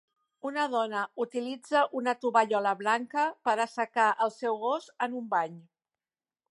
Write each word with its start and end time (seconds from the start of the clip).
Una 0.49 0.61
dona 0.75 1.01
utilitza 1.25 1.83
una 2.01 2.15
tovallola 2.25 2.73
blanca 2.81 3.27
per 3.49 3.57
assecar 3.69 4.09
el 4.27 4.35
seu 4.41 4.61
gos 4.67 4.93
en 5.09 5.19
un 5.23 5.33
bany. 5.37 5.65